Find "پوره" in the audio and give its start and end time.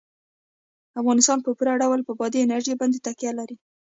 1.57-1.73